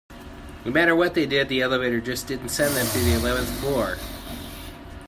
No 0.65 0.71
matter 0.71 0.95
what 0.95 1.13
they 1.13 1.27
did, 1.27 1.47
the 1.47 1.61
elevator 1.61 2.01
just 2.01 2.25
didn't 2.25 2.49
send 2.49 2.75
them 2.75 2.87
to 2.87 2.97
the 3.01 3.13
eleventh 3.13 3.49
floor. 3.59 3.99